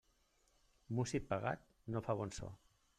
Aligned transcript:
Músic 1.01 1.29
pagat 1.35 1.69
no 1.97 2.05
fa 2.09 2.21
bon 2.23 2.37
so. 2.41 2.55